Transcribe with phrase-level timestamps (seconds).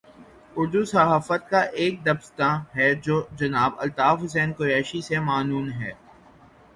[0.55, 5.91] اردو صحافت کا ایک دبستان ہے جو جناب الطاف حسن قریشی سے معنون ہے۔